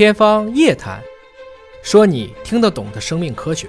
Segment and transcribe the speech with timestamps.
[0.00, 0.98] 天方夜谭，
[1.82, 3.68] 说你听得懂的生命科学。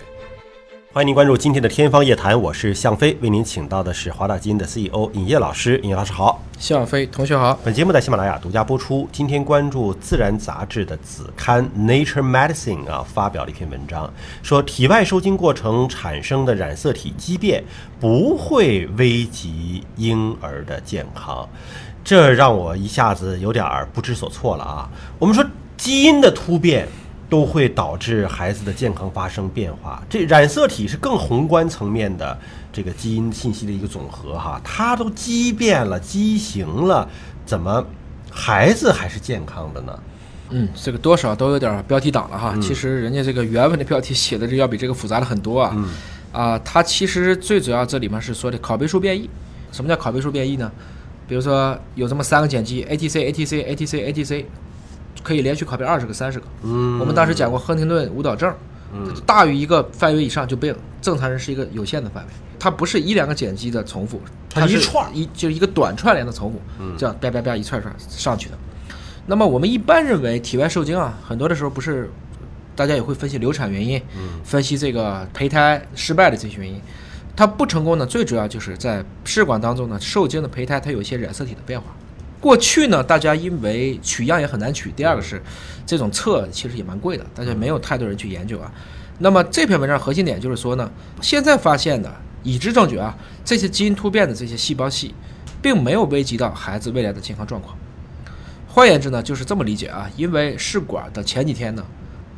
[0.94, 5.78] 欢迎您关注今天的《天方夜谭》，我是向飞，为您请到的是华大基因的 CEO 尹烨老师。
[5.80, 7.60] 尹烨老师好，向飞同学好。
[7.66, 9.10] 本节目在喜马拉雅独家播出。
[9.12, 14.10] 今天关注《自然》杂志的子刊《Nature Medicine》啊，发表了一篇文章，
[14.42, 17.62] 说体外受精过程产生的染色体畸变
[18.00, 21.46] 不会危及婴儿的健康，
[22.06, 24.90] 这让我一下子有点儿不知所措了啊。
[25.20, 25.46] 我们说
[25.82, 26.88] 基因的突变。
[27.32, 30.04] 都会导致孩子的健康发生变化。
[30.10, 32.38] 这染色体是更宏观层面的
[32.74, 37.08] 这个基因信息的一个总和哈，它都畸变了、畸形了，
[37.46, 37.82] 怎么
[38.30, 40.00] 孩子还是健康的呢？
[40.50, 42.54] 嗯，这个多少都有点标题党了哈。
[42.62, 45.74] 其实人家这个原文的标题写的这要比这个复杂的很多啊。
[46.34, 49.30] 啊，它其实最主要这里面是说的拷贝数变异。
[49.72, 50.70] 什么叫拷贝数变异呢？
[51.30, 54.46] 比如说有这么三个碱基，A T C A T C A T C A T C。
[55.24, 56.46] 可以连续拷贝二十个、三十个。
[56.64, 58.54] 嗯，我们当时讲过亨廷顿舞蹈症，
[58.94, 60.76] 嗯，大于一个范围以上就病。
[61.02, 66.62] 正常人是一个有限的范围，它不是一两个碱基的重复，它一串一就是一个短串联的重复，
[66.96, 68.58] 这样叭叭叭一串串上去的。
[69.26, 72.08] 那么我们一般认为体外受精啊，很多的时候不是，
[72.76, 74.00] 大家也会分析流产原因，
[74.44, 76.80] 分析这个胚胎失败的这些原因。
[77.36, 81.88] 它不成功呢，最主要就是在试管当中呢，受精的胚胎它有一些染色体的变化。
[82.42, 85.40] 过去呢，大家因为取样也很难取，第二个是，
[85.86, 88.74] 这种测其实也蛮贵的，大家没有太多人去研究啊。
[89.20, 95.14] 那么这篇文章核心点就是说呢，现在发现的已知证据啊，这些基因突变的这些细胞系，
[95.62, 97.78] 并没有危及到孩子未来的健康状况。
[98.68, 101.86] 换言之呢，就是这么理解啊，因为试管的前几天呢，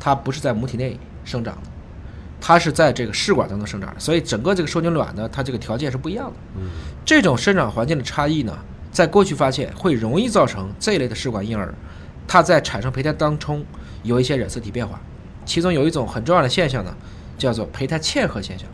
[0.02, 1.70] 它不是在母体内生长的，
[2.42, 6.34] 它是在这个试管当中生长的，所以整个这个受精卵呢，它这个条件是不一样的。
[7.06, 8.54] 这种生长环境的差异呢。
[8.94, 11.74] 在过去发现会容易造成这一类的试管婴儿，
[12.28, 13.66] 它在产生胚胎当中
[14.04, 15.02] 有一些染色体变化，
[15.46, 16.94] 其中有一种很重要的现象呢，
[17.38, 18.68] 叫做胚胎嵌合现象。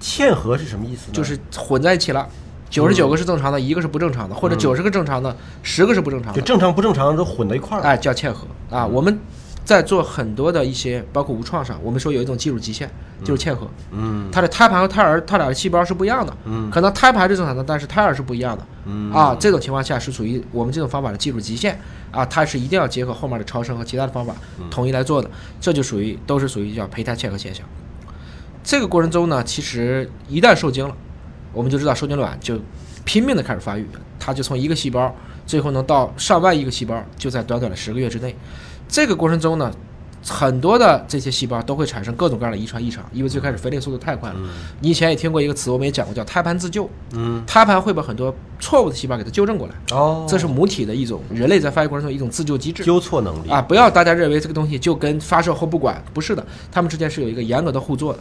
[0.00, 1.12] 嵌合是什么意思呢？
[1.12, 2.28] 就是混在一起了，
[2.68, 7.86] 九十九个是正常的，一个是不正常的，或者九十个正常的，十个是不正常的，就正常不正常都混到一块儿了。
[7.86, 9.18] 哎，叫嵌合啊，我们。
[9.64, 12.90] 在做很多的一些，包括无创上，我们说有一种技术极限，
[13.22, 13.68] 就是嵌合。
[13.92, 16.36] 嗯，它的胎盘和胎儿，它俩的细胞是不一样的。
[16.44, 18.66] 嗯，可能胎盘是正常的，但是胎儿是不一样的。
[18.86, 21.80] 嗯，啊，这种情况下是属于我们这种方法的技术极限。
[22.10, 24.34] 啊，它是一定要结合后面的超声和其他的方法
[24.68, 27.64] 统一来做的，这就属于都是属于叫胚胎嵌合现象。
[28.64, 30.92] 这个过程中呢，其实一旦受精了，
[31.52, 32.58] 我们就知道受精卵就
[33.04, 33.86] 拼命的开始发育，
[34.18, 35.14] 它就从一个细胞，
[35.46, 38.34] 最后能到上万亿个细胞，就在短短的十个月之内。
[38.90, 39.70] 这个过程中呢，
[40.26, 44.36] 很多的这些细胞都会产生各种各样的遗传异常，因为最开始分裂速度太快了。
[44.80, 46.90] 你以前也听过一个词，我们也讲过，叫胎盘自救。
[47.12, 49.74] 嗯，胎盘会把很多错误的细胞给它纠正过来。
[49.96, 52.84] 哦，这是母体的一种人类在发育过程中一种自救机制。
[52.84, 53.62] 纠错能力啊！
[53.62, 58.18] 不要大家认为这个东西就跟发射后不管，不是的，它们之间是有一个严格的互作的。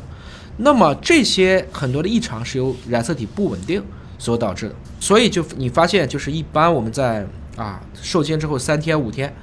[0.57, 3.84] 那么这些很多的异常是由染色体不稳定
[4.18, 7.25] 所导致的，所以就你发现就是一般我们在
[7.57, 9.34] 啊受精之后三天五天。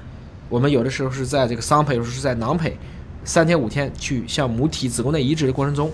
[0.48, 2.76] 我们有的时候是在这个桑胚，有时候是在囊胚，
[3.24, 5.90] 三天五天去向母体子宫内移植的过程中，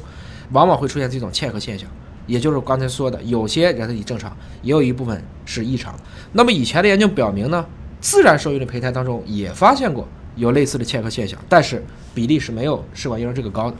[0.50, 1.88] 往往会出现这种嵌合现象，
[2.26, 5.94] 也就是刚才说的，有些染色体正常，也有一部分是异常。
[6.32, 7.64] 那么以前的研究表明呢，
[8.00, 11.82] 自然受孕的胚胎当中也发现过有类似的嵌合现象，但是
[12.14, 13.76] 比例是没有试管婴儿这个高的。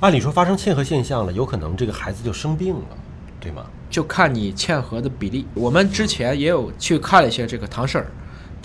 [0.00, 2.82] 按理说发生嵌合现象了，有可能这个孩子就生病了，
[3.40, 3.64] 对吗？
[3.88, 5.46] 就看你嵌合的比例。
[5.54, 8.06] 我们之前也有去看了一些这个唐氏儿。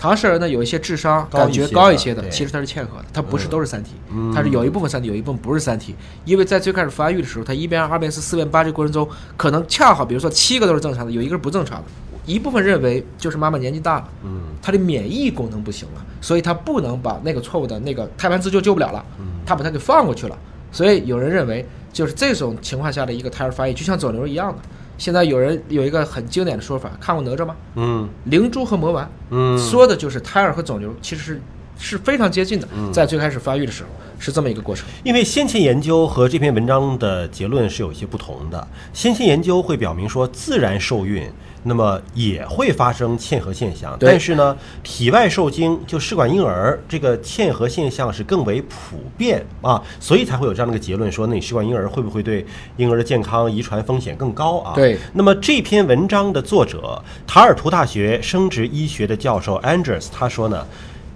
[0.02, 3.92] 唐氏儿呢，有一些智商感觉高一些的，其实它是嵌合的，它不是都是三体，
[4.34, 5.94] 它是有一部分三体，有一部分不是三体。
[6.24, 11.84] 因为在最开始发育的时候，它一变二变四，四变八这个过程中，可能恰好，比如说七个都是正常的，有一个是不正常的。
[12.26, 20.36] 一部分认为就是妈妈年纪大了，嗯，她的免疫功能不行了，所以她不能把那个错误的那个胎盘自救救不了了，嗯，她把它给放过去了。
[20.72, 24.58] 所以有人认为，就是这种情况下的一个胎儿发育，就像肿瘤一样的。
[24.98, 27.56] 现在有人有一个很经典的说法，看过哪吒吗？
[27.74, 31.40] 嗯，灵珠和魔丸，嗯，说的就是胎儿和肿瘤其实是
[31.78, 34.86] 是非常接近的，在最开始发育的时候是这么一个过程。
[35.02, 41.28] 因为先前研究和这篇文章的结论是有一些不同的，先前研究会表明说自然受孕。
[41.64, 52.44] 那么也会发生嵌合现象，但是呢，体外受精就试管婴儿这个嵌合现象是更为普遍啊，所以才会有这样的一个结论，说那你试管婴儿会不会对
[52.76, 54.72] 婴儿的健康遗传风险更高啊？
[54.74, 54.98] 对。
[55.12, 60.66] 那么这篇文章的作者塔尔图大学生殖医学的教授 Andrews 他说呢，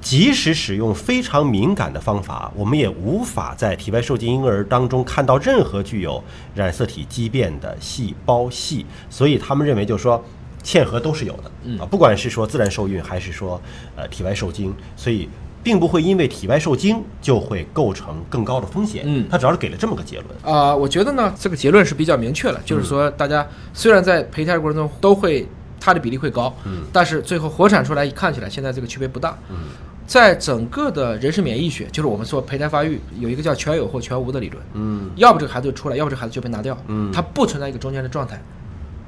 [0.08, 6.22] 即使使用非常敏感的方法，我们也无法在体外受精婴儿当中看到任何具有
[6.54, 10.24] 染色体畸变的细胞系，所以他们认为就是说。
[10.64, 11.50] 嵌合都是有的
[11.80, 13.60] 啊，不管是说自然受孕还是说
[13.94, 15.28] 呃体外受精，所以
[15.62, 19.04] 并不会因为体外受精就会构成更高的风险。
[19.06, 20.26] 嗯他主要是给了这么个结论。
[20.42, 25.46] 啊、我觉得呢，这个结论是比较明确了，就是说，大家虽然在胚胎过程中都会
[25.78, 29.38] 它的比例会高，嗯但是最后活产出来看起来现在这个区别不大。
[29.48, 29.68] 嗯
[30.06, 38.40] 在整个的人身免疫学，就是我们说胚胎发育有一个叫全有或全无的理论，嗯要不这个孩子就出来，要不这个孩子就被拿掉，嗯它不存在一个中间的状态。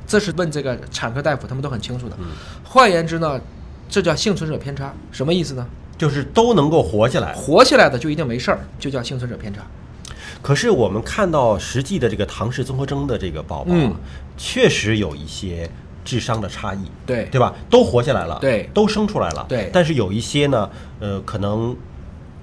[0.06, 2.17] 这是问这个产科大夫，他们都很清楚的。
[2.19, 2.27] 嗯
[2.65, 3.41] 换言之呢，
[3.89, 5.67] 这叫幸存者偏差，什么意思呢？
[5.97, 7.33] 就是都能够活下来。
[7.35, 9.61] 活下来的就一定没事儿，就叫幸存者偏差。
[10.41, 13.95] 可是我们看到实际的这个唐氏综合征的这个宝宝，嗯
[14.37, 15.69] 确实有一些
[16.08, 17.28] 智商的差异，对。
[17.31, 17.55] 对吧？
[17.69, 18.70] 都活下来了，对。
[18.72, 19.69] 都生出来了，对。
[19.70, 20.70] 但是有一些呢，
[21.00, 21.76] 呃，可能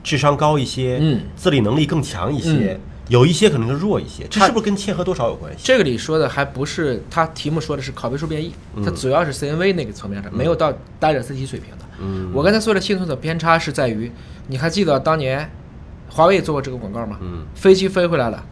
[0.03, 1.21] 智商高一些，嗯。
[1.35, 2.79] 自理能力更强一些，嗯。
[3.07, 5.59] 有一些可能就弱一些，这是不是跟切合多少有关系？
[5.63, 8.53] 这个里说的还不是他题目说的是拷贝数变异，
[8.83, 11.85] 它主要是 CNV 那个层面上，没有到单染色体水平的。
[11.99, 12.31] 嗯。
[12.35, 14.11] 我刚才说的幸存者偏差是在于，
[14.47, 15.49] 你还记得当年
[16.07, 17.17] 华为做过这个广告吗？
[17.19, 17.45] 嗯。
[17.55, 18.43] 飞机飞回来了，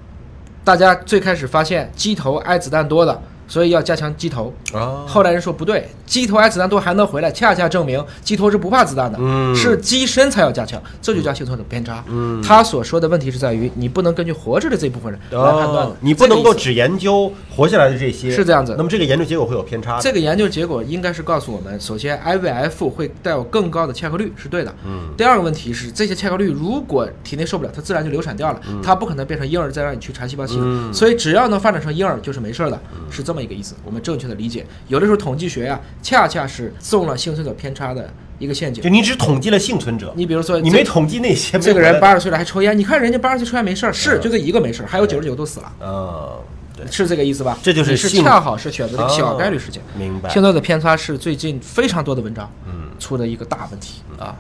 [0.64, 3.22] 大家最开始发现机头挨子弹多的，
[3.54, 4.52] 所以要加强机头。
[4.74, 12.04] 啊，后来人说不对，机头挨子弹都还能回来，恰恰证明机头是不怕子弹的，嗯是机身才要加强，这就叫幸存者偏差。
[12.08, 20.00] 嗯他所说的问题是在于，你不能根据活着的这部分人来判断的，哦你不能够只研究活下来的这些，是这样子那么这个研究结果会有偏差。
[20.00, 24.74] 这个研究结果应该是告诉我们，首先 IVF 会带有更高的嵌合率是对的。
[24.86, 30.64] 嗯第二个问题是，这些嵌合率如果体内受不了，它自然就流产掉了，它不可能变成婴儿再让你去查细胞系统。
[30.66, 32.80] 嗯所以只要能发展成婴儿就是没事儿的，
[33.10, 33.76] 是这么一个意思。
[33.84, 38.10] 我们正确的理解，有的时候统计学呀、恰恰是中了幸存者偏差的
[38.40, 38.90] 一个陷阱就。
[38.90, 47.58] 你只统计了幸存者，你比如说你没统计那些这个人八十岁了还抽烟，你看人家八十岁抽烟没事儿，是就这一个没事儿，还有九十九都死了，嗯，是这个意思吧？
[47.62, 49.82] 这就是是恰好是选择了一个小概率事件。
[49.98, 50.30] 明白。
[50.30, 54.36] 幸存者偏差是最近非常多的文章嗯，出的一个大问题啊。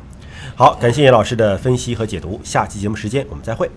[0.55, 3.69] 好，感谢叶老师的分析和解读，下期节目时间我们再会。